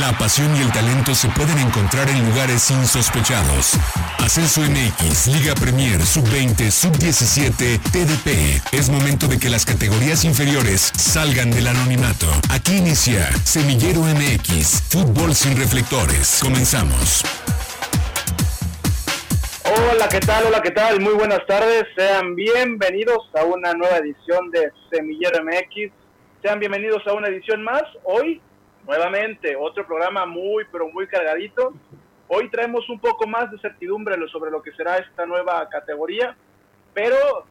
[0.00, 3.72] La pasión y el talento se pueden encontrar en lugares insospechados.
[4.18, 8.62] Ascenso MX, Liga Premier, Sub-20, Sub-17, TDP.
[8.72, 12.26] Es momento de que las categorías inferiores salgan del anonimato.
[12.50, 16.38] Aquí inicia Semillero MX, fútbol sin reflectores.
[16.42, 17.24] Comenzamos.
[19.64, 20.46] Hola, ¿qué tal?
[20.46, 21.00] Hola, ¿qué tal?
[21.00, 21.86] Muy buenas tardes.
[21.96, 25.90] Sean bienvenidos a una nueva edición de Semillero MX.
[26.40, 27.82] Sean bienvenidos a una edición más.
[28.04, 28.40] Hoy
[28.88, 31.74] nuevamente otro programa muy, pero muy cargadito.
[32.26, 36.34] Hoy traemos un poco más de certidumbre sobre lo que será esta nueva categoría,
[36.94, 37.44] pero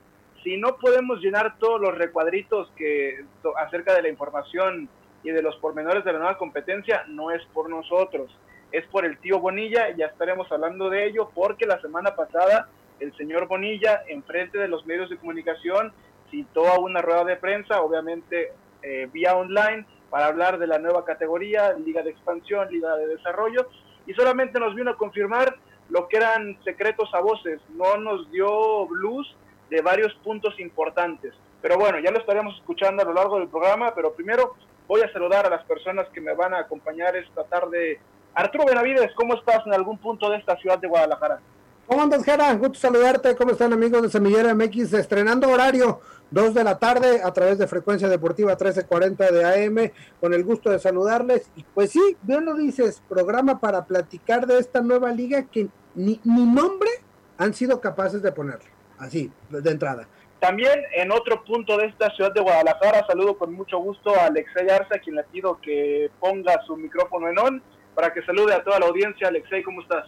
[0.43, 3.23] si no podemos llenar todos los recuadritos que
[3.57, 4.89] acerca de la información
[5.23, 8.35] y de los pormenores de la nueva competencia, no es por nosotros,
[8.71, 12.67] es por el tío Bonilla, ya estaremos hablando de ello porque la semana pasada
[12.99, 15.93] el señor Bonilla, en frente de los medios de comunicación,
[16.31, 21.05] citó a una rueda de prensa, obviamente eh, vía online, para hablar de la nueva
[21.05, 23.69] categoría, Liga de Expansión, Liga de Desarrollo,
[24.05, 25.55] y solamente nos vino a confirmar
[25.89, 29.35] lo que eran secretos a voces, no nos dio luz
[29.69, 31.33] de varios puntos importantes.
[31.61, 34.55] Pero bueno, ya lo estaremos escuchando a lo largo del programa, pero primero
[34.87, 37.99] voy a saludar a las personas que me van a acompañar esta tarde.
[38.33, 41.39] Arturo Benavides, ¿cómo estás en algún punto de esta ciudad de Guadalajara?
[41.87, 42.53] ¿Cómo andas, Jera?
[42.55, 43.33] Gusto saludarte.
[43.37, 44.91] ¿Cómo están, amigos de Semillera MX?
[44.91, 49.91] Estrenando horario 2 de la tarde a través de Frecuencia Deportiva 1340 de AM.
[50.19, 51.49] Con el gusto de saludarles.
[51.55, 56.19] Y pues sí, bien lo dices, programa para platicar de esta nueva liga que ni,
[56.25, 56.89] ni nombre
[57.37, 58.69] han sido capaces de ponerle.
[58.99, 60.09] Así, de entrada.
[60.41, 64.69] También en otro punto de esta ciudad de Guadalajara, saludo con mucho gusto a Alexei
[64.69, 67.63] Arza, a quien le pido que ponga su micrófono en on
[67.95, 69.29] para que salude a toda la audiencia.
[69.29, 70.05] Alexei, ¿cómo estás?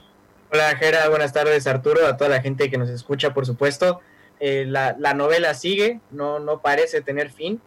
[0.51, 4.01] Hola Jera, buenas tardes Arturo, a toda la gente que nos escucha por supuesto.
[4.39, 7.61] Eh, la, novela sigue, no, no parece tener fin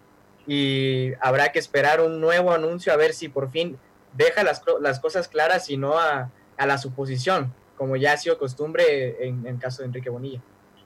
[0.48, 3.78] y habrá que esperar un nuevo anuncio a ver si por fin
[4.14, 9.28] deja las, las cosas claras y no a, la suposición, como ya ha sido costumbre
[9.28, 10.40] en, en caso de Enrique Bonilla.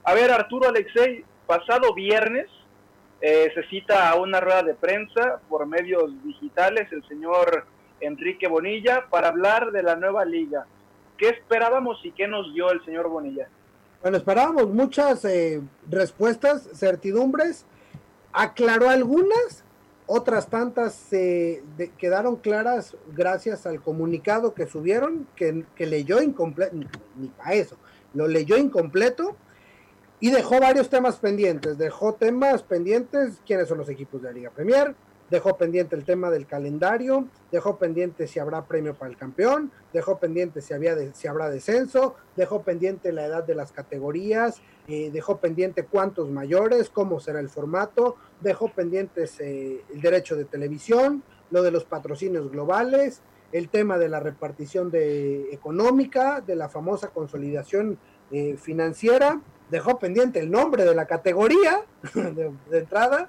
[0.05, 2.51] A ver Arturo Alexei, pasado viernes
[3.23, 7.65] eh, se cita a una rueda de prensa por medios digitales el señor
[8.01, 10.67] Enrique Bonilla para hablar de la nueva liga
[11.19, 13.49] ¿Qué esperábamos y qué nos dio el señor Bonilla?
[14.03, 17.65] Bueno, esperábamos muchas eh, respuestas, certidumbres,
[18.33, 19.65] aclaró algunas,
[20.07, 21.65] otras tantas se
[21.99, 26.77] quedaron claras gracias al comunicado que subieron, que, leyó incompleto,
[27.17, 27.77] ni para eso,
[28.15, 29.37] lo leyó incompleto
[30.21, 31.79] y dejó varios temas pendientes.
[31.79, 34.95] Dejó temas pendientes, quiénes son los equipos de la Liga Premier,
[35.31, 40.19] dejó pendiente el tema del calendario, dejó pendiente si habrá premio para el campeón, dejó
[40.19, 45.39] pendiente si, había si habrá descenso, dejó pendiente la edad de las categorías, eh, dejó
[45.39, 51.63] pendiente cuántos mayores, cómo será el formato, dejó pendientes eh, el derecho de televisión, lo
[51.63, 53.21] de los patrocinios globales,
[53.53, 57.99] el tema de la repartición de económica, de la famosa consolidación
[58.31, 63.29] eh, financiera, dejó pendiente el nombre de la categoría de entrada,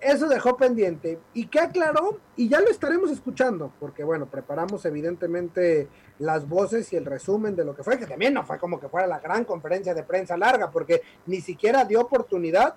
[0.00, 1.18] eso dejó pendiente.
[1.34, 2.20] ¿Y qué aclaró?
[2.36, 5.88] Y ya lo estaremos escuchando, porque bueno, preparamos evidentemente
[6.18, 8.88] las voces y el resumen de lo que fue, que también no fue como que
[8.88, 12.74] fuera la gran conferencia de prensa larga, porque ni siquiera dio oportunidad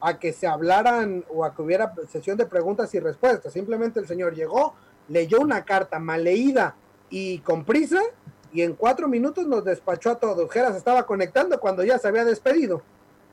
[0.00, 3.52] a que se hablaran o a que hubiera sesión de preguntas y respuestas.
[3.52, 4.74] Simplemente el señor llegó,
[5.08, 6.76] leyó una carta mal leída
[7.10, 8.00] y con prisa,
[8.52, 10.50] y en cuatro minutos nos despachó a todos.
[10.50, 12.82] Geras estaba conectando cuando ya se había despedido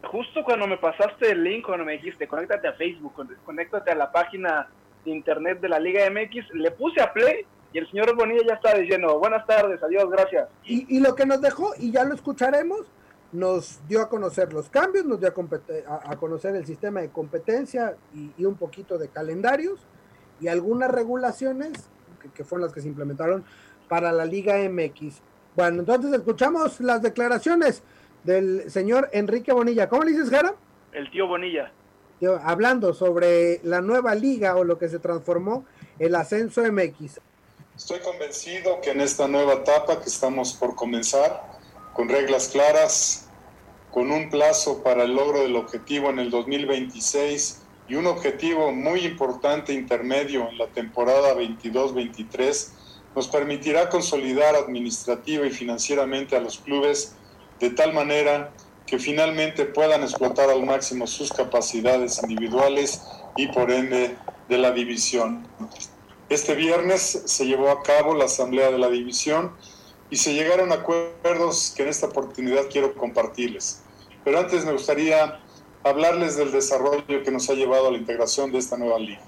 [0.05, 4.11] justo cuando me pasaste el link, cuando me dijiste, conéctate a Facebook, conéctate a la
[4.11, 4.67] página
[5.03, 8.53] de internet de la Liga MX, le puse a play y el señor Bonilla ya
[8.53, 10.47] estaba diciendo, buenas tardes, adiós, gracias.
[10.63, 12.85] Y, lo que nos dejó, y ya lo escucharemos,
[13.33, 18.45] nos dio a conocer los cambios, nos dio a, conocer el sistema de competencia y,
[18.45, 19.85] un poquito de calendarios
[20.39, 21.89] y algunas regulaciones
[22.33, 23.43] que fueron las que se implementaron
[23.89, 25.21] para la Liga MX.
[25.55, 27.83] Bueno, entonces escuchamos las declaraciones
[28.25, 29.87] del señor Enrique Bonilla.
[29.87, 30.55] ¿Cómo le dices, Jara?
[30.91, 31.71] El tío Bonilla.
[32.43, 35.65] hablando sobre la nueva liga o lo que se transformó
[35.99, 37.19] el ascenso MX.
[37.75, 41.43] Estoy convencido que en esta nueva etapa que estamos por comenzar,
[41.93, 43.29] con reglas claras,
[43.91, 49.01] con un plazo para el logro del objetivo en el 2026 y un objetivo muy
[49.01, 52.69] importante intermedio en la temporada 22-23,
[53.15, 57.15] nos permitirá consolidar administrativa y financieramente a los clubes
[57.59, 58.51] de tal manera
[58.85, 63.01] que finalmente puedan explotar al máximo sus capacidades individuales
[63.35, 64.15] y por ende
[64.47, 65.47] de la división.
[66.29, 69.55] Este viernes se llevó a cabo la asamblea de la división
[70.09, 73.81] y se llegaron a acuerdos que en esta oportunidad quiero compartirles.
[74.23, 75.39] Pero antes me gustaría
[75.83, 79.21] hablarles del desarrollo que nos ha llevado a la integración de esta nueva liga.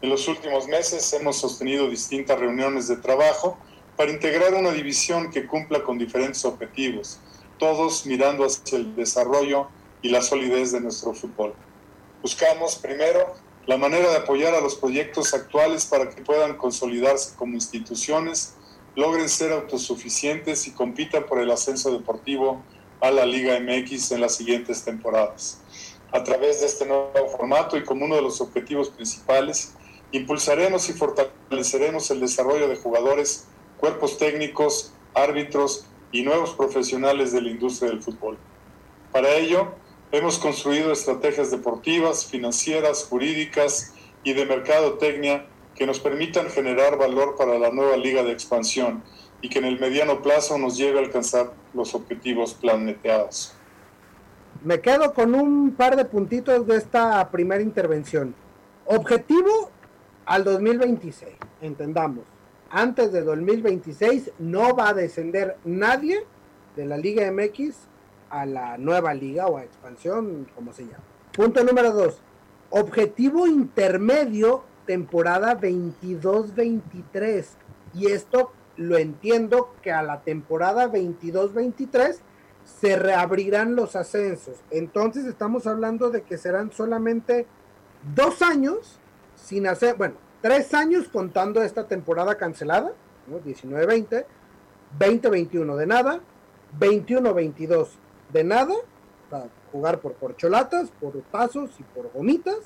[0.00, 3.58] En los últimos meses hemos sostenido distintas reuniones de trabajo
[3.96, 7.18] para integrar una división que cumpla con diferentes objetivos,
[7.58, 9.68] todos mirando hacia el desarrollo
[10.02, 11.54] y la solidez de nuestro fútbol.
[12.22, 13.34] Buscamos primero
[13.66, 18.54] la manera de apoyar a los proyectos actuales para que puedan consolidarse como instituciones,
[18.96, 22.62] logren ser autosuficientes y compitan por el ascenso deportivo
[23.00, 25.60] a la Liga MX en las siguientes temporadas.
[26.12, 29.74] A través de este nuevo formato y como uno de los objetivos principales,
[30.12, 33.44] impulsaremos y fortaleceremos el desarrollo de jugadores,
[33.78, 38.38] cuerpos técnicos, árbitros y nuevos profesionales de la industria del fútbol.
[39.12, 39.72] Para ello,
[40.12, 43.94] hemos construido estrategias deportivas, financieras, jurídicas
[44.24, 49.02] y de mercadotecnia que nos permitan generar valor para la nueva liga de expansión
[49.40, 53.54] y que en el mediano plazo nos lleve a alcanzar los objetivos planeteados.
[54.64, 58.34] Me quedo con un par de puntitos de esta primera intervención.
[58.86, 59.70] Objetivo
[60.26, 62.24] al 2026, entendamos.
[62.70, 66.26] Antes de 2026 no va a descender nadie
[66.76, 67.76] de la Liga MX
[68.30, 71.02] a la nueva liga o a expansión, como se llama.
[71.32, 72.20] Punto número dos.
[72.70, 77.46] Objetivo intermedio, temporada 22-23.
[77.94, 82.18] Y esto lo entiendo que a la temporada 22-23
[82.64, 84.58] se reabrirán los ascensos.
[84.70, 87.46] Entonces estamos hablando de que serán solamente
[88.14, 89.00] dos años
[89.36, 92.92] sin hacer, bueno, tres años contando esta temporada cancelada,
[93.26, 93.40] ¿no?
[93.40, 94.24] 19-20,
[94.98, 96.20] 20-21 de nada,
[96.78, 97.88] 21-22
[98.32, 98.74] de nada,
[99.30, 102.58] para jugar por corcholatas, por pasos y por gomitas,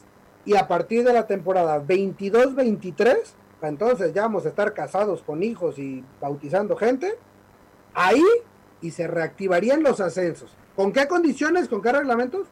[0.45, 3.17] y a partir de la temporada 22-23,
[3.63, 7.17] entonces ya vamos a estar casados con hijos y bautizando gente,
[7.95, 8.25] ahí
[8.81, 10.57] y se reactivarían los ascensos.
[10.75, 12.49] ¿Con qué condiciones, con qué reglamentos?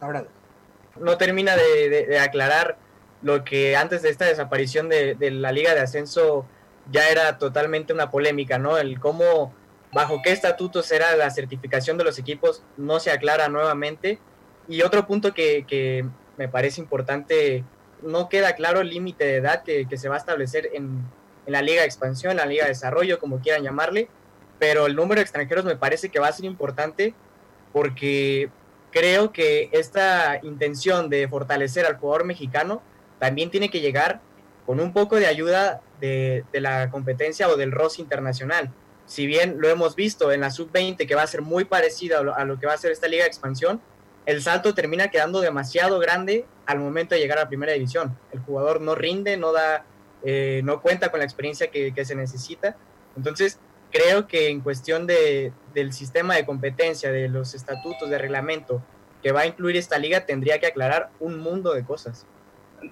[0.00, 0.26] Ahora.
[1.00, 2.78] No termina de aclarar
[3.24, 6.44] lo que antes de esta desaparición de, la Liga de Ascenso
[6.92, 8.76] ya era totalmente una polémica, ¿no?
[8.76, 9.54] El cómo,
[9.94, 14.18] bajo qué estatutos era la certificación de los equipos, no se aclara nuevamente.
[14.68, 16.06] Y otro punto que,
[16.36, 17.64] me parece importante,
[18.02, 21.02] no queda claro el límite de edad que, se va a establecer en,
[21.46, 24.08] la Liga de Expansión, la Liga de Desarrollo, como quieran llamarle,
[24.58, 27.14] pero el número de extranjeros me parece que va a ser importante
[27.72, 28.50] porque
[28.90, 32.82] creo que esta intención de fortalecer al jugador mexicano
[33.24, 34.20] también tiene que llegar
[34.66, 38.70] con un poco de ayuda de, la competencia o del ROS internacional.
[39.06, 42.44] Si bien lo hemos visto en la sub-20, que va a ser muy parecida a
[42.44, 43.80] lo, que va a ser esta liga de expansión,
[44.26, 48.14] el salto termina quedando demasiado grande al momento de llegar a la primera división.
[48.30, 49.86] El jugador no rinde, no da,
[50.22, 52.76] eh, no cuenta con la experiencia que, que, se necesita.
[53.16, 53.58] Entonces,
[53.90, 58.82] creo que en cuestión de, del sistema de competencia, de los estatutos, de reglamento
[59.22, 62.26] que va a incluir esta liga, tendría que aclarar un mundo de cosas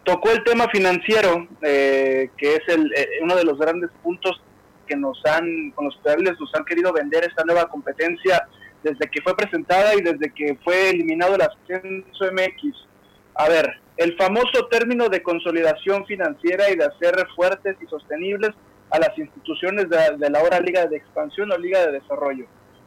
[0.05, 4.41] tocó el tema financiero, eh, que es el, eh, uno de los grandes puntos
[4.87, 8.47] que nos han, con los que nos han querido vender esta nueva competencia
[8.83, 12.87] desde que fue presentada y desde que fue eliminado el ascenso MX.
[13.35, 18.51] A ver, el famoso término de consolidación financiera y de hacer fuertes y sostenibles
[18.91, 22.47] a las instituciones de, de la ahora Liga de Expansión o Liga de Desarrollo.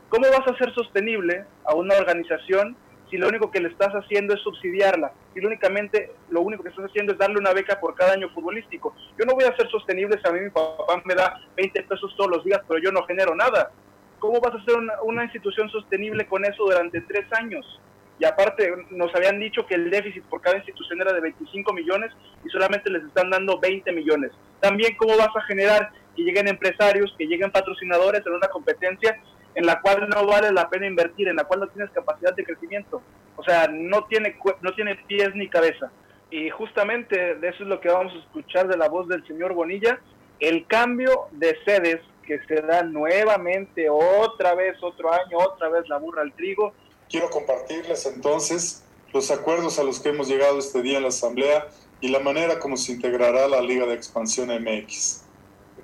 [0.09, 2.75] ¿Cómo vas a hacer sostenible a una organización
[3.09, 6.85] si lo único que le estás haciendo es subsidiarla, y únicamente lo único que estás
[6.85, 8.95] haciendo es darle una beca por cada año futbolístico.
[9.17, 12.13] Yo no voy a ser sostenible si a mí mi papá me da 20 pesos
[12.17, 13.71] todos los días, pero yo no genero nada.
[14.19, 17.79] ¿Cómo vas a hacer una, institución sostenible con eso durante tres años?
[18.17, 22.11] Y aparte nos habían dicho que el déficit por cada institución era de 25 millones
[22.45, 24.31] y solamente les están dando 20 millones.
[24.61, 29.21] También cómo vas a generar que lleguen empresarios, que lleguen patrocinadores en una competencia
[29.55, 32.43] en la cual no vale la pena invertir, en la cual no tienes capacidad de
[32.43, 33.01] crecimiento.
[33.37, 35.91] O sea, no tiene, no tiene pies ni cabeza.
[36.29, 39.53] Y justamente de eso es lo que vamos a escuchar de la voz del señor
[39.53, 39.99] Bonilla,
[40.39, 45.97] el cambio de sedes que se da nuevamente, otra vez, otro año, otra vez la
[45.97, 46.73] burra al trigo.
[47.09, 48.83] Quiero compartirles entonces
[49.13, 51.67] los acuerdos a los que hemos llegado este día en la Asamblea
[52.01, 55.24] y la manera como se integrará la Liga de Expansión MX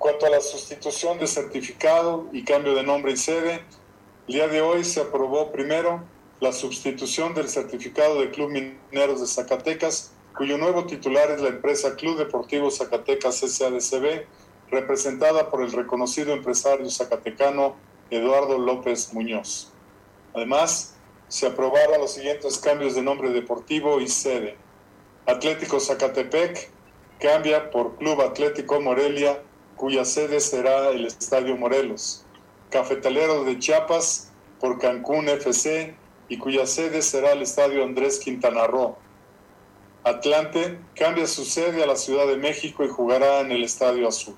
[0.02, 3.62] cuanto a la sustitución de certificado y cambio de nombre y sede,
[4.28, 6.04] el día de hoy se aprobó primero
[6.40, 11.96] la sustitución del certificado de Club Mineros de Zacatecas, cuyo nuevo titular es la empresa
[11.96, 14.26] Club Deportivo Zacatecas SADCB,
[14.72, 17.76] representada por el reconocido empresario zacatecano
[18.10, 19.72] Eduardo López Muñoz.
[20.34, 20.96] Además,
[21.28, 24.58] se aprobaron los siguientes cambios de nombre deportivo y sede.
[25.28, 26.72] Atlético Zacatepec
[27.20, 29.44] cambia por Club Atlético Morelia
[29.82, 32.24] cuya sede será el Estadio Morelos,
[32.70, 35.96] Cafetalero de Chiapas por Cancún FC
[36.30, 38.96] y cuya sede será el Estadio Andrés Quintana Roo.
[40.04, 44.36] Atlante cambia su sede a la Ciudad de México y jugará en el Estadio Azul.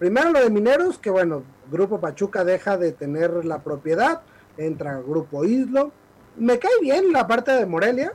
[0.00, 4.22] Primero lo de Mineros, que bueno, Grupo Pachuca deja de tener la propiedad,
[4.58, 5.92] entra Grupo Islo.
[6.36, 8.12] Me cae bien la parte de Morelia,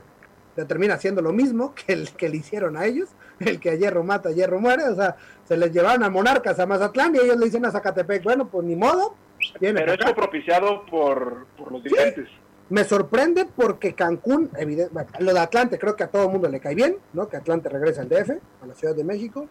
[0.64, 4.04] termina siendo lo mismo que el que le hicieron a ellos, el que a hierro
[4.04, 7.36] mata, a hierro muere, o sea, se les llevaron a Monarcas a Mazatlán y ellos
[7.36, 9.14] le dicen a Zacatepec, bueno, pues ni modo.
[9.58, 12.28] Pero esto propiciado por, los dirigentes.
[12.68, 16.60] Me sorprende porque Cancún, evidente, lo de Atlante creo que a todo el mundo le
[16.60, 17.28] cae bien, ¿no?
[17.28, 18.30] Que Atlante regrese al DF,
[18.62, 19.48] a la Ciudad de México.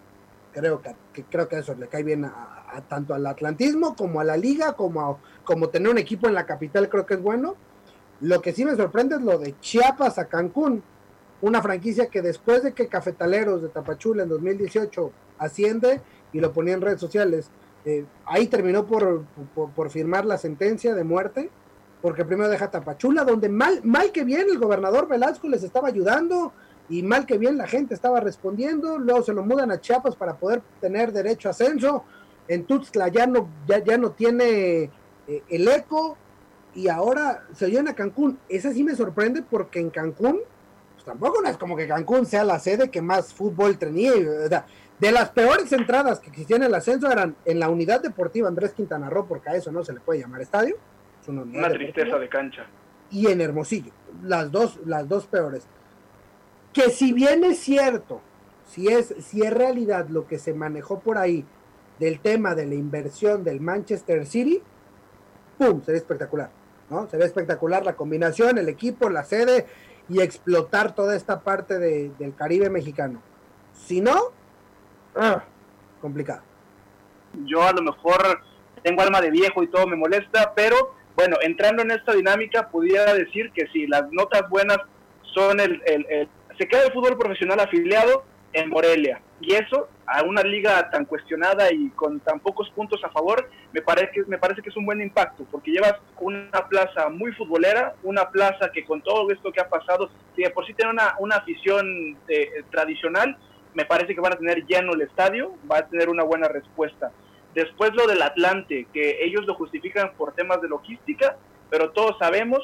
[0.53, 4.37] Creo que, creo que eso le cae bien a, tanto al atlantismo como a la
[4.37, 7.55] liga, como, como tener un equipo en la capital, creo que es bueno.
[8.21, 10.81] Lo que sí me sorprende es lo de Chiapas a Cancún,
[11.41, 16.01] una franquicia que después de que Cafetaleros de Tapachula en 2018 asciende
[16.33, 17.49] y lo ponía en redes sociales,
[17.85, 21.49] eh, ahí terminó por, por firmar la sentencia de muerte
[22.01, 26.53] porque primero deja Tapachula, donde mal, mal que bien el gobernador Velasco les estaba ayudando
[26.87, 30.37] y mal que bien la gente estaba respondiendo, luego se lo mudan a Chiapas para
[30.37, 32.03] poder tener derecho a ascenso,
[32.47, 34.89] en Tuxtla ya no, ya, ya no tiene
[35.27, 36.17] eh, el eco
[36.73, 40.39] y ahora se oyen a Cancún, esa sí me sorprende porque en Cancún,
[41.09, 45.29] tampoco no es como que Cancún sea la sede que más fútbol tenía, de las
[45.31, 49.25] peores entradas que existían en el ascenso eran en la unidad deportiva Andrés Quintana Roo,
[49.25, 50.75] porque a eso no se le puede llamar estadio,
[51.27, 52.67] una, tristeza de cancha.
[53.09, 55.65] Y en Hermosillo, las dos, las dos peores.
[56.73, 58.21] Que si bien es cierto,
[58.67, 61.43] si es, si es realidad lo que se manejó por ahí
[61.97, 64.61] del tema de la inversión del Manchester City,
[65.57, 65.81] ¡pum!
[65.83, 66.51] Sería espectacular,
[66.91, 67.09] ¿no?
[67.09, 69.65] Sería espectacular la combinación, el equipo, la sede
[70.09, 73.21] y explotar toda esta parte del Caribe mexicano.
[73.73, 74.31] Si no,
[75.15, 75.43] ah,
[76.01, 76.41] complicado.
[77.45, 78.41] Yo a lo mejor
[78.83, 83.13] tengo alma de viejo y todo me molesta, pero bueno, entrando en esta dinámica, pudiera
[83.13, 84.77] decir que si las notas buenas
[85.33, 85.81] son el,
[86.57, 89.21] se queda el fútbol profesional afiliado en Morelia.
[89.41, 93.81] Y eso, a una liga tan cuestionada y con tan pocos puntos a favor, me
[93.81, 98.29] parece, me parece que es un buen impacto, porque llevas una plaza muy futbolera, una
[98.29, 101.37] plaza que con todo esto que ha pasado, si de por sí tiene una, una
[101.37, 103.37] afición eh, tradicional,
[103.73, 107.11] me parece que van a tener lleno el estadio, va a tener una buena respuesta.
[107.53, 111.37] Después lo del Atlante, que ellos lo justifican por temas de logística,
[111.69, 112.59] pero todos sabemos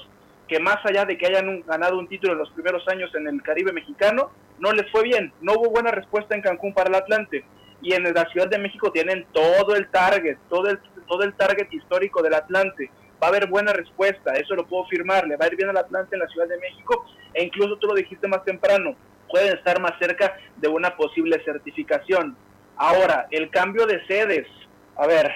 [0.48, 3.42] que más allá de que hayan ganado un título en los primeros años en el
[3.42, 7.44] Caribe mexicano, no les fue bien, no hubo buena respuesta en Cancún para el Atlante.
[7.82, 11.72] Y en la Ciudad de México tienen todo el target, todo el, todo el target
[11.72, 12.90] histórico del Atlante.
[13.22, 15.78] Va a haber buena respuesta, eso lo puedo firmar, le va a ir bien al
[15.78, 18.96] Atlante en la Ciudad de México, e incluso tú lo dijiste más temprano,
[19.30, 22.36] pueden estar más cerca de una posible certificación.
[22.78, 24.48] Ahora, el cambio de sedes,
[24.96, 25.32] a ver,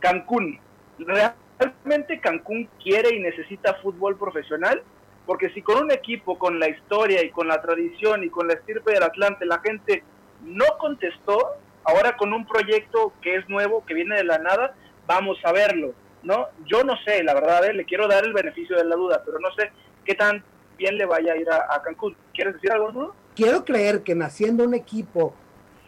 [0.00, 0.58] Cancún.
[0.98, 4.82] ¿Realmente Cancún quiere y necesita fútbol profesional?
[5.30, 8.54] Porque si con un equipo, con la historia y con la tradición y con la
[8.54, 10.02] estirpe del Atlante, la gente
[10.42, 11.52] no contestó,
[11.84, 14.74] ahora con un proyecto que es nuevo, que viene de la nada,
[15.06, 15.94] vamos a verlo,
[16.24, 16.48] ¿no?
[16.66, 17.72] Yo no sé, la verdad, ¿eh?
[17.72, 19.70] le quiero dar el beneficio de la duda, pero no sé
[20.04, 20.42] qué tan
[20.76, 22.16] bien le vaya a ir a, Cancún.
[22.34, 23.14] ¿Quieres decir algo, no?
[23.36, 25.32] Quiero creer que naciendo un equipo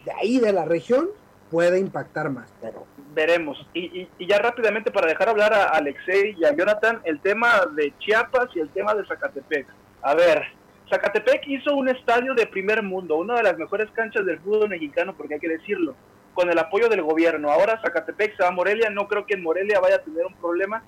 [0.05, 1.09] de ahí, de la región,
[1.51, 3.57] puede impactar más, pero veremos.
[3.73, 8.49] Y, ya rápidamente para dejar hablar a Alexei y a Jonathan, el tema de Chiapas
[8.55, 9.67] y el tema de Zacatepec.
[10.01, 10.43] A ver,
[10.89, 15.13] Zacatepec hizo un estadio de primer mundo, una de las mejores canchas del fútbol mexicano,
[15.15, 15.95] porque hay que decirlo,
[16.33, 17.51] con el apoyo del gobierno.
[17.51, 20.35] Ahora Zacatepec se va a Morelia, no creo que en Morelia vaya a tener un
[20.35, 20.83] problema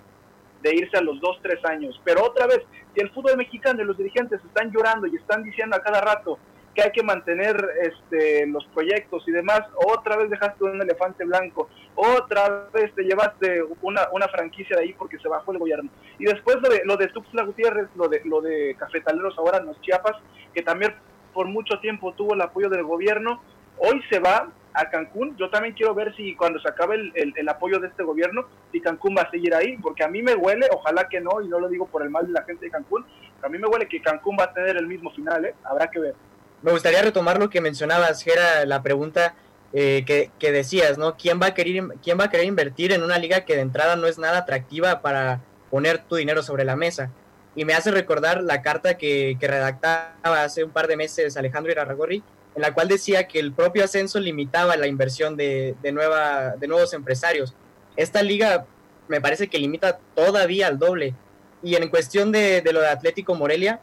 [0.61, 2.01] de irse a los dos, tres años.
[2.03, 2.61] Pero otra vez,
[2.93, 6.39] si el fútbol mexicano y los dirigentes están llorando y están diciendo a cada rato,
[6.75, 11.69] que hay que mantener este, los proyectos y demás, otra vez dejaste un elefante blanco,
[11.95, 15.89] otra vez te llevaste una, una franquicia de ahí porque se bajó el gobierno.
[16.19, 17.47] Y después lo de, lo de Tuxtla
[17.95, 20.17] lo de, lo de Cafetaleros ahora en los Chiapas,
[20.53, 20.93] que también
[21.33, 23.41] por mucho tiempo tuvo el apoyo del gobierno,
[23.77, 25.37] hoy se va a Cancún.
[25.37, 28.81] Yo también quiero ver si cuando se acabe el, el, apoyo de este gobierno, si
[28.81, 31.59] Cancún va a seguir ahí, porque a mí me huele, ojalá que no, y no
[31.59, 33.05] lo digo por el mal de la gente de Cancún,
[33.41, 35.55] a mí me huele que Cancún va a tener el mismo final, ¿eh?
[35.63, 36.15] habrá que ver
[36.61, 39.35] me gustaría retomar lo que mencionabas, que era la pregunta
[39.77, 40.05] eh,
[40.39, 41.17] que, decías, ¿no?
[41.17, 43.97] ¿Quién va, a querer, ¿Quién va a querer invertir en una liga que de entrada
[43.97, 47.11] no es nada atractiva para poner tu dinero sobre la mesa?
[47.55, 52.23] Y me hace recordar la carta que, redactaba hace un par de meses Alejandro Irarragorri,
[52.55, 56.93] en la cual decía que el propio ascenso limitaba la inversión de, nueva, de nuevos
[56.93, 57.53] empresarios.
[57.97, 58.65] Esta liga
[59.09, 61.15] me parece que limita todavía al doble.
[61.61, 63.81] Y en cuestión de, de lo de Atlético Morelia,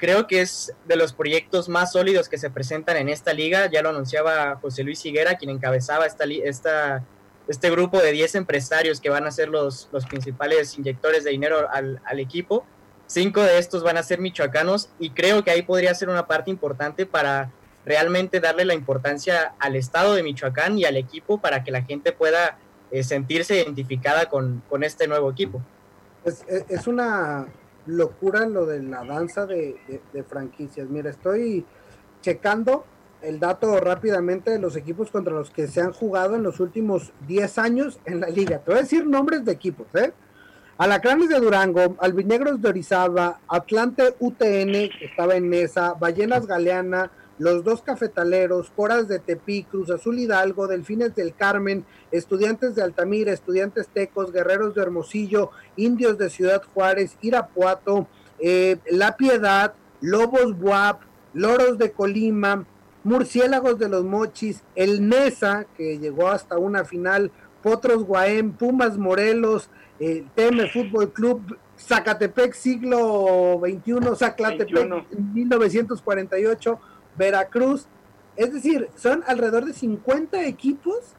[0.00, 3.70] creo que es de los proyectos más sólidos que se presentan en esta liga.
[3.70, 7.04] Ya lo anunciaba José Luis Higuera, quien encabezaba esta,
[7.46, 11.68] este grupo de 10 empresarios que van a ser los, los principales inyectores de dinero
[11.70, 12.64] al, al, equipo.
[13.06, 16.50] cinco de estos van a ser michoacanos y creo que ahí podría ser una parte
[16.50, 17.50] importante para
[17.84, 22.12] realmente darle la importancia al estado de Michoacán y al equipo para que la gente
[22.12, 22.58] pueda
[22.90, 25.62] eh, sentirse identificada con, este nuevo equipo.
[26.24, 27.46] Es, una
[27.90, 29.78] locura lo de la danza de,
[30.28, 30.88] franquicias.
[30.88, 31.64] Mira, estoy
[32.22, 32.84] checando
[33.22, 37.12] el dato rápidamente de los equipos contra los que se han jugado en los últimos
[37.26, 38.58] 10 años en la liga.
[38.58, 40.12] Te voy a decir nombres de equipos, ¿eh?
[40.78, 47.64] Alacranes de Durango, Albinegros de Orizaba, Atlante UTN, que estaba en Mesa, Ballenas Galeana, los
[47.64, 53.88] dos cafetaleros, Coras de Tepí, Cruz Azul Hidalgo, Delfines del Carmen, Estudiantes de Altamira, Estudiantes
[53.88, 58.06] Tecos, Guerreros de Hermosillo, Indios de Ciudad Juárez, Irapuato,
[58.40, 61.00] eh, La Piedad, Lobos Buap,
[61.32, 62.66] Loros de Colima,
[63.04, 67.30] Murciélagos de los Mochis, el Nesa, que llegó hasta una final,
[67.62, 76.80] Potros Guaem, Pumas Morelos, eh, Teme Fútbol Club, Zacatepec siglo XXI, Zacatepec 1948,
[77.16, 77.86] Veracruz.
[78.36, 81.14] Es decir, son alrededor de 50 equipos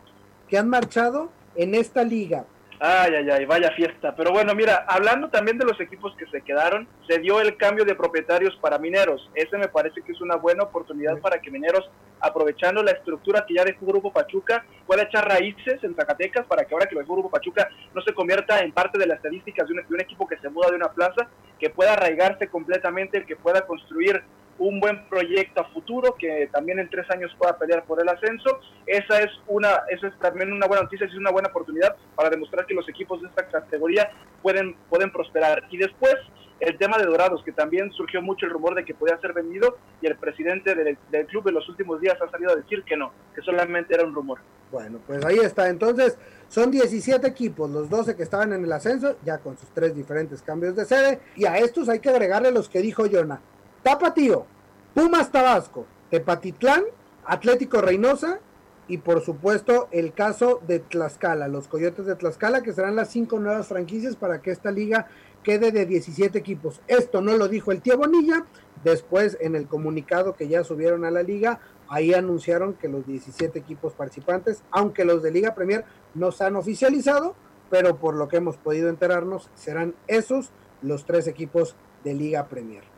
[0.50, 2.46] que han marchado en esta liga.
[2.84, 4.16] Ay, ay, ay, vaya fiesta.
[4.16, 7.86] Pero bueno, mira, hablando también de los equipos que se quedaron, se dio el cambio
[7.86, 9.30] de propietarios para Mineros.
[9.36, 11.88] Ese me parece que es una buena oportunidad para que Mineros,
[12.20, 16.74] aprovechando la estructura que ya dejó Grupo Pachuca, pueda echar raíces en Zacatecas para que
[16.74, 19.76] ahora que lo dejó Grupo Pachuca no se convierta en parte de las estadísticas de
[19.76, 21.28] un, de un equipo que se muda de una plaza,
[21.60, 24.24] que pueda arraigarse completamente, que pueda construir
[24.58, 28.60] un buen proyecto a futuro que también en tres años pueda pelear por el ascenso.
[28.86, 32.66] Esa es una, esa es también una buena noticia, es una buena oportunidad para demostrar
[32.66, 35.64] que los equipos de esta categoría pueden, pueden prosperar.
[35.72, 36.16] Y después
[36.60, 39.78] el tema de Dorados, que también surgió mucho el rumor de que podía ser vendido
[40.00, 42.96] y el presidente del, del club en los últimos días ha salido a decir que
[42.96, 44.40] no, que solamente era un rumor.
[44.72, 45.68] Bueno, pues ahí está.
[45.70, 46.18] Entonces,
[46.48, 50.42] son 17 equipos, los 12 que estaban en el ascenso, ya con sus tres diferentes
[50.42, 51.20] cambios de sede.
[51.36, 53.42] Y a estos hay que agregarle los que dijo Jonah.
[53.84, 54.46] Tapatío,
[54.94, 56.84] Pumas Tabasco, Tepatitlán,
[57.26, 58.40] Atlético Reynosa
[58.88, 63.40] y por supuesto el caso de Tlaxcala, los Coyotes de Tlaxcala, que serán las cinco
[63.40, 65.08] nuevas franquicias para que esta liga
[65.44, 66.82] quede de 17 equipos.
[66.88, 68.46] Esto no lo dijo el tío Bonilla,
[68.84, 73.58] después en el comunicado que ya subieron a la liga, ahí anunciaron que los 17
[73.58, 77.34] equipos participantes, aunque los de Liga Premier no se han oficializado,
[77.72, 80.52] pero por lo que hemos podido enterarnos, serán esos
[80.84, 82.91] los tres equipos de Liga Premier.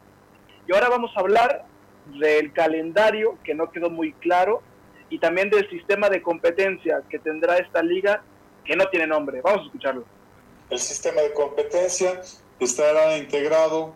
[0.68, 1.66] Y ahora vamos a hablar
[2.20, 4.62] del calendario, que no quedó muy claro,
[5.10, 8.24] y también del sistema de competencia que tendrá esta liga,
[8.66, 9.42] que no tiene nombre.
[9.42, 10.06] Vamos a escucharlo.
[10.70, 12.22] El sistema de competencia
[12.60, 13.94] estará integrado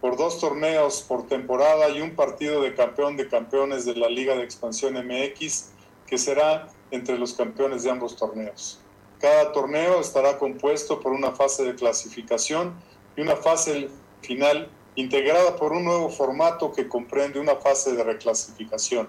[0.00, 4.34] por dos torneos por temporada y un partido de campeón de campeones de la Liga
[4.34, 5.72] de Expansión MX,
[6.06, 8.80] que será entre los campeones de ambos torneos.
[9.20, 12.74] Cada torneo estará compuesto por una fase de clasificación
[13.16, 13.88] y una fase
[14.20, 19.08] final integrada por un nuevo formato que comprende una fase de reclasificación.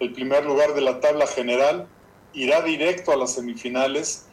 [0.00, 1.86] El primer lugar de la tabla general
[2.32, 4.26] irá directo a las semifinales,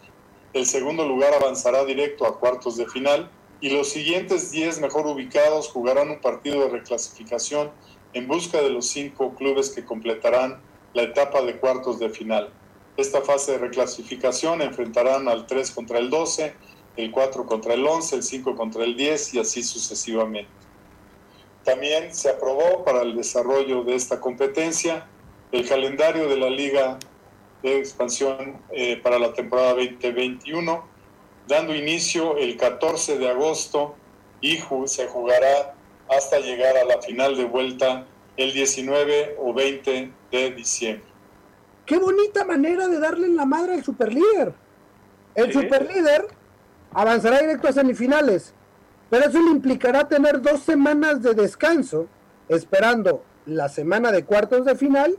[0.53, 3.29] el segundo lugar avanzará directo a cuartos de final
[3.61, 7.71] y los siguientes 10 mejor ubicados jugarán un partido de reclasificación
[8.13, 10.61] en busca de los cinco clubes que completarán
[10.93, 12.51] la etapa de cuartos de final.
[12.97, 16.53] Esta fase de reclasificación enfrentarán al 3 contra el 12,
[16.97, 20.49] el 4 contra el 11, el 5 contra el 10 y así sucesivamente.
[21.63, 25.05] También se aprobó para el desarrollo de esta competencia
[25.51, 26.99] el calendario de la Liga
[27.63, 30.87] de Expansión eh, para la temporada 2021,
[31.47, 33.95] dando inicio el 14 de agosto
[34.41, 35.75] y se jugará
[36.09, 38.05] hasta llegar a la final de vuelta
[38.37, 41.09] el 19 o 20 de diciembre.
[41.85, 44.53] Qué bonita manera de darle la madre al superlíder.
[45.35, 46.27] El superlíder
[46.93, 48.53] avanzará directo a semifinales
[49.09, 52.07] pero eso le implicará tener dos semanas de descanso,
[52.47, 55.17] esperando la semana de cuartos de final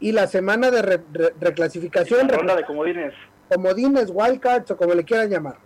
[0.00, 1.00] y la semana de
[1.40, 2.26] reclasificación.
[2.26, 3.14] La ronda de comodines.
[3.48, 5.56] Comodines, wildcards o como le quieran llamar.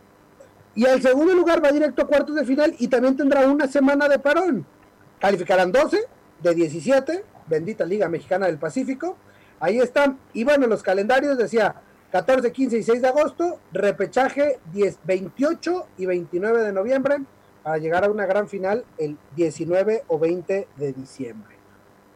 [0.74, 4.08] Y al segundo lugar va directo a cuartos de final y también tendrá una semana
[4.08, 4.66] de parón.
[5.20, 6.04] Calificarán 12
[6.42, 9.16] de 17, bendita Liga Mexicana del Pacífico.
[9.60, 10.18] Ahí están.
[10.32, 11.76] Y bueno, los calendarios decía
[12.10, 17.16] 14, 15 y 6 de agosto, repechaje 10, 28 y 29 de noviembre
[17.64, 21.54] a llegar a una gran final el 19 o 20 de diciembre.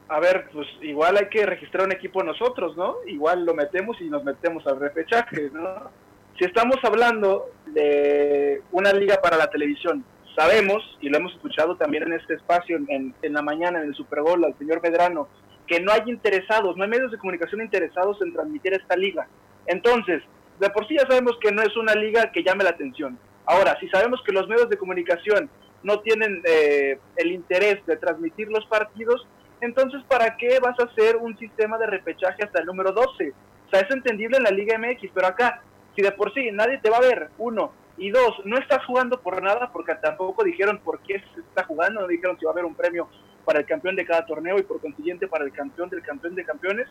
[0.08, 2.96] A ver, pues igual hay que registrar un equipo nosotros, ¿no?
[3.06, 5.90] Igual lo metemos y nos metemos al repechaje, ¿no?
[6.38, 10.04] Si estamos hablando de una liga para la televisión,
[10.36, 13.94] sabemos, y lo hemos escuchado también en este espacio, en, en la mañana, en el
[13.94, 15.28] Super Bowl, al señor Medrano,
[15.66, 19.28] que no hay interesados, no hay medios de comunicación interesados en transmitir esta liga.
[19.66, 20.22] Entonces,
[20.58, 23.18] de por sí ya sabemos que no es una liga que llame la atención.
[23.48, 25.48] Ahora, si sabemos que los medios de comunicación
[25.82, 29.26] no tienen eh, el interés de transmitir los partidos,
[29.62, 33.30] entonces ¿para qué vas a hacer un sistema de repechaje hasta el número 12?
[33.30, 35.62] O sea, es entendible en la Liga MX, pero acá,
[35.96, 39.18] si de por sí nadie te va a ver, uno, y dos, no estás jugando
[39.22, 42.52] por nada, porque tampoco dijeron por qué se está jugando, no dijeron si va a
[42.52, 43.08] haber un premio
[43.46, 46.44] para el campeón de cada torneo y por consiguiente para el campeón del campeón de
[46.44, 46.86] campeones.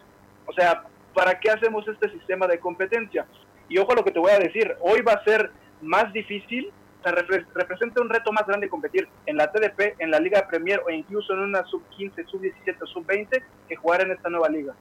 [0.47, 3.27] O sea, ¿para qué hacemos este sistema de competencia?
[3.69, 6.71] Y ojo a lo que te voy a decir, hoy va a ser más difícil,
[7.05, 7.11] o
[7.53, 11.33] representa un reto más grande competir en la TDP, en la Liga Premier o incluso
[11.33, 14.73] en una sub-15, sub-17, sub-20 que jugar en esta nueva liga.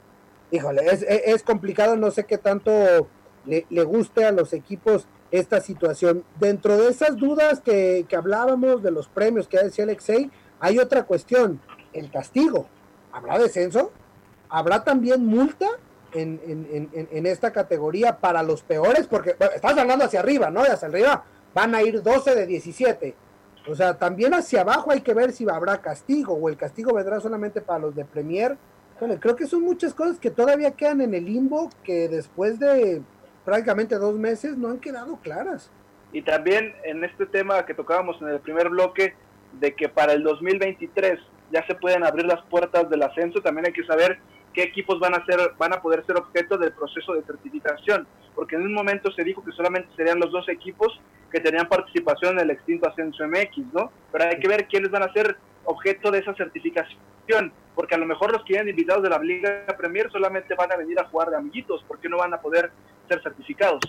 [0.50, 3.08] Híjole, es, es complicado, no sé qué tanto
[3.44, 6.24] le, le, guste a los equipos esta situación.
[6.38, 10.30] Dentro de esas dudas que, que hablábamos de los premios que decía Alexei,
[10.60, 11.60] hay otra cuestión,
[11.92, 12.68] el castigo.
[13.12, 13.92] ¿Habrá descenso?
[14.48, 15.66] ¿Habrá también multa
[16.20, 20.64] en, esta categoría para los peores, porque estás hablando hacia arriba, ¿no?
[20.64, 21.24] Y hacia arriba
[21.54, 23.14] van a ir 12 de 17.
[23.68, 27.20] O sea, también hacia abajo hay que ver si habrá castigo o el castigo vendrá
[27.20, 28.56] solamente para los de Premier.
[29.00, 33.02] Bueno, creo que son muchas cosas que todavía quedan en el limbo que después de
[33.44, 35.70] prácticamente dos meses no han quedado claras.
[36.12, 39.14] Y también en este tema que tocábamos en el primer bloque,
[39.60, 41.18] de que para el 2023
[41.52, 44.18] ya se pueden abrir las puertas del ascenso, también hay que saber
[44.56, 48.56] qué equipos van a ser, van a poder ser objeto del proceso de certificación, porque
[48.56, 50.98] en un momento se dijo que solamente serían los dos equipos
[51.30, 53.92] que tenían participación en el extinto ascenso MX, ¿no?
[54.10, 58.06] Pero hay que ver quiénes van a ser objeto de esa certificación, porque a lo
[58.06, 61.28] mejor los que vienen invitados de la Liga Premier solamente van a venir a jugar
[61.28, 62.70] de amiguitos, porque no van a poder
[63.08, 63.82] ser certificados.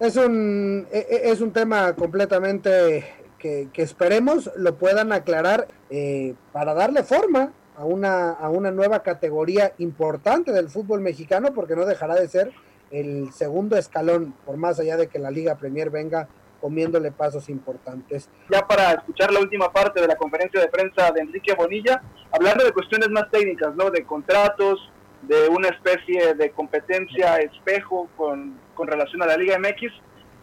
[0.00, 3.04] Es un, e, e, es un tema completamente
[3.38, 9.72] que, esperemos lo puedan aclarar eh, para darle forma a una, a una nueva categoría
[9.78, 12.52] importante del fútbol mexicano, porque no dejará de ser
[12.90, 16.28] el segundo escalón, por más allá de que la Liga Premier venga
[16.60, 18.28] comiéndole pasos importantes.
[18.50, 22.64] Ya para escuchar la última parte de la conferencia de prensa de Enrique Bonilla, hablando
[22.64, 23.90] de cuestiones más técnicas, ¿no?
[23.90, 24.78] De contratos,
[25.22, 29.92] de una especie de competencia espejo con, con relación a la Liga MX.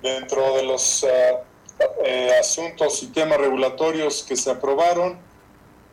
[0.01, 1.07] Dentro de los uh,
[2.03, 5.19] eh, asuntos y temas regulatorios que se aprobaron,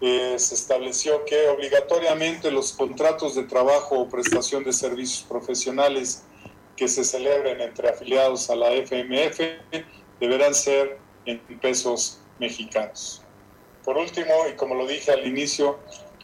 [0.00, 6.22] eh, se estableció que obligatoriamente los contratos de trabajo o prestación de servicios profesionales
[6.76, 9.40] que se celebren entre afiliados a la FMF
[10.20, 13.22] deberán ser en pesos mexicanos.
[13.84, 15.78] Por último, y como lo dije al inicio,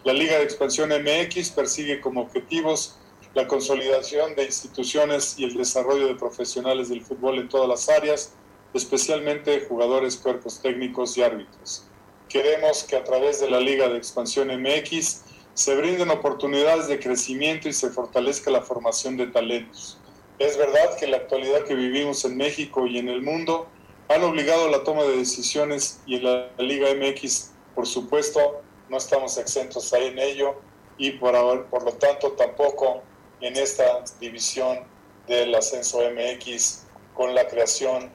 [0.05, 2.99] la Liga de Expansión MX persigue como objetivos
[3.35, 8.35] la consolidación de instituciones y el desarrollo de profesionales del fútbol en todas las áreas,
[8.75, 11.87] especialmente jugadores, cuerpos técnicos y árbitros.
[12.33, 15.21] Queremos que a través de la Liga de Expansión MX
[15.53, 19.99] se brinden oportunidades de crecimiento y se fortalezca la formación de talentos.
[20.39, 23.67] Es verdad que la actualidad que vivimos en México y en el mundo
[24.09, 28.97] han obligado a la toma de decisiones y en la Liga MX, por supuesto, no
[28.97, 30.55] estamos exentos ahí en ello
[30.97, 33.03] y por, por lo tanto tampoco
[33.43, 34.79] en esta división
[35.27, 38.11] del ascenso MX con la creación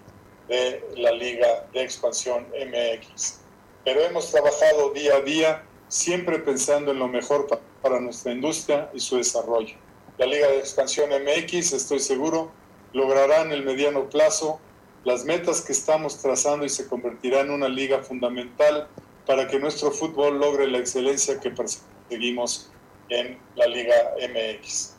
[0.47, 3.45] de la Liga de Expansión MX
[3.87, 7.47] pero hemos trabajado día a día siempre pensando en lo mejor
[7.81, 9.75] para nuestra industria y su desarrollo.
[10.17, 12.51] La Liga de Expansión MX, estoy seguro,
[12.91, 14.59] logrará en el mediano plazo
[15.05, 18.89] las metas que estamos trazando y se convertirá en una liga fundamental
[19.25, 22.69] para que nuestro fútbol logre la excelencia que perseguimos
[23.07, 24.95] en la Liga MX.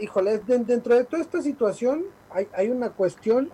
[0.00, 3.52] Híjole, dentro de toda esta situación hay, hay una cuestión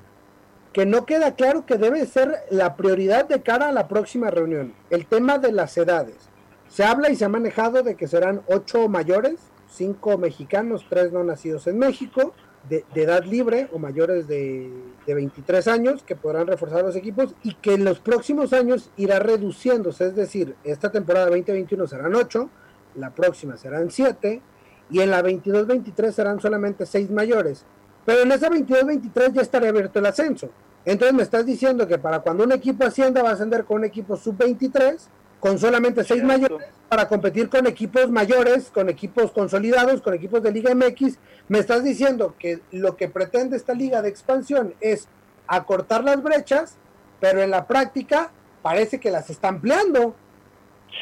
[0.75, 4.75] que no queda claro que debe ser la prioridad de cara a la próxima reunión,
[4.91, 6.17] el tema de las edades.
[6.69, 9.37] Se habla y se ha manejado de que serán ocho mayores,
[9.71, 12.35] cinco mexicanos, tres no nacidos en México,
[12.69, 14.69] de, edad libre o mayores de,
[15.07, 19.21] de, 23 años que podrán reforzar los equipos y que en los próximos años irá
[19.21, 22.51] reduciéndose, es decir, esta temporada 2021 serán ocho,
[22.97, 24.43] la próxima serán siete
[24.91, 27.65] y en la 22-23 serán solamente seis mayores.
[28.05, 30.51] Pero en esa 22-23 ya estará abierto el ascenso.
[30.85, 33.85] Entonces me estás diciendo que para cuando un equipo ascienda va a ascender con un
[33.85, 34.99] equipo sub-23,
[35.41, 40.53] con solamente seis mayores, para competir con equipos mayores, con equipos consolidados, con equipos de
[40.53, 41.19] Liga MX.
[41.49, 45.09] Me estás diciendo que lo que pretende esta liga de expansión es
[45.47, 46.79] acortar las brechas,
[47.21, 48.31] pero en la práctica
[48.63, 50.15] parece que las está ampliando.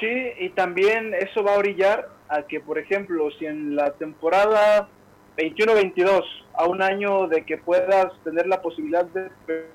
[0.01, 4.89] Sí, y también eso va a orillar a que, por ejemplo, si en la temporada
[5.37, 6.23] 21-22,
[6.55, 9.31] a un año de que puedas tener la posibilidad de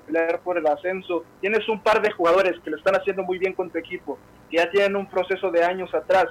[0.06, 3.52] pelear por el ascenso, tienes un par de jugadores que lo están haciendo muy bien
[3.52, 4.18] con tu equipo,
[4.50, 6.26] que ya tienen un proceso de años atrás,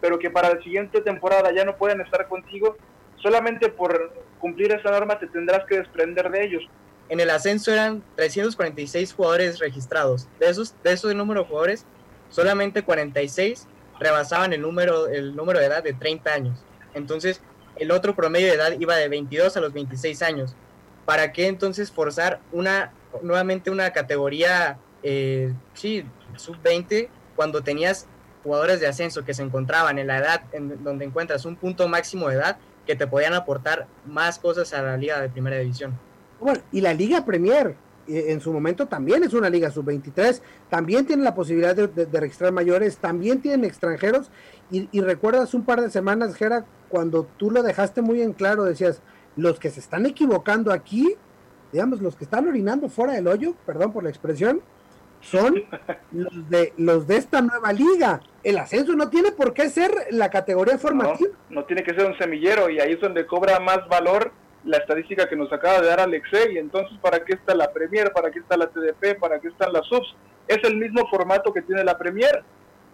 [0.00, 2.76] pero que para la siguiente temporada ya no pueden estar contigo,
[3.16, 6.62] solamente por cumplir esa norma te tendrás que desprender de ellos.
[7.10, 10.28] en el ascenso eran 346 jugadores registrados.
[10.38, 11.84] De esos, de esos número de jugadores,
[12.30, 13.66] solamente 46
[13.98, 16.64] rebasaban el número, el número de edad de 30 años.
[16.94, 17.42] Entonces,
[17.80, 20.54] el otro promedio de edad iba de 22 a los 26 años.
[21.04, 26.04] ¿Para qué entonces forzar una nuevamente una categoría, eh, sí,
[26.36, 28.06] sub-20, cuando tenías
[28.42, 32.28] jugadores de ascenso que se encontraban en la edad en donde encuentras un punto máximo
[32.28, 35.98] de edad que te podían aportar más cosas a la liga de primera división.
[36.40, 37.74] Bueno, y la Liga Premier
[38.08, 40.40] eh, en su momento también es una liga sub-23,
[40.70, 44.30] también tiene la posibilidad de, registrar mayores, también tienen extranjeros.
[44.70, 48.64] Y, y, recuerdas un par de semanas, Gera, cuando tú lo dejaste muy en claro,
[48.64, 49.02] decías,
[49.36, 51.14] los que se están equivocando aquí,
[51.72, 54.60] digamos, los que están orinando fuera del hoyo, perdón por la expresión,
[55.20, 55.62] son
[56.12, 58.20] los de, los de esta nueva liga.
[58.42, 61.30] El ascenso no tiene por qué ser la categoría formativa.
[61.48, 64.32] No, tiene que ser un semillero y ahí es donde cobra más valor
[64.64, 66.54] la estadística que nos acaba de dar Alexei.
[66.54, 68.12] Y entonces, ¿para qué está la Premier?
[68.12, 69.18] ¿Para qué está la TDP?
[69.18, 70.14] ¿Para qué están las subs?
[70.48, 72.42] Es el mismo formato que tiene la Premier,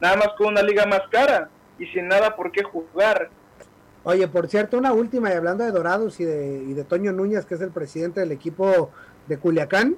[0.00, 3.30] nada más con una liga más cara y sin nada por qué jugar.
[4.08, 7.44] Oye, por cierto, una última, y hablando de Dorados y de, y de Toño Núñez,
[7.44, 8.92] que es el presidente del equipo
[9.26, 9.96] de Culiacán,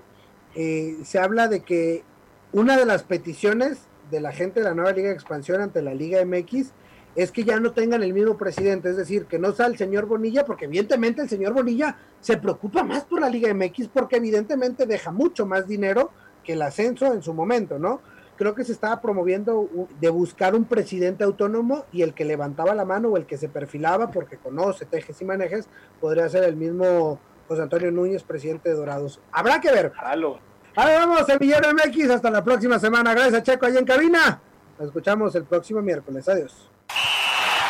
[0.54, 2.04] eh, se habla de que
[2.52, 5.92] una de las peticiones de la gente de la nueva Liga de Expansión ante la
[5.92, 6.70] Liga MX
[7.16, 10.06] es que ya no tengan el mismo presidente, es decir, que no sea el señor
[10.06, 14.86] Bonilla, porque evidentemente el señor Bonilla se preocupa más por la Liga MX porque evidentemente
[14.86, 18.00] deja mucho más dinero que el ascenso en su momento, ¿no?
[18.38, 19.68] Creo que se estaba promoviendo
[20.00, 23.48] de buscar un presidente autónomo y el que levantaba la mano o el que se
[23.48, 25.68] perfilaba porque conoce tejes y manejes
[26.00, 29.20] podría ser el mismo José Antonio Núñez, presidente de Dorados.
[29.32, 29.92] Habrá que ver.
[29.98, 30.38] Halo.
[30.76, 33.12] Ahora vamos, Semillero MX, hasta la próxima semana.
[33.12, 34.40] Gracias, Checo, ahí en cabina.
[34.78, 36.28] Nos escuchamos el próximo miércoles.
[36.28, 36.70] Adiós.